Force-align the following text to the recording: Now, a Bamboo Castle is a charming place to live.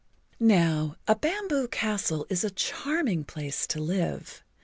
Now, 0.39 0.95
a 1.07 1.13
Bamboo 1.15 1.67
Castle 1.67 2.25
is 2.27 2.43
a 2.43 2.49
charming 2.49 3.23
place 3.23 3.67
to 3.67 3.79
live. 3.79 4.43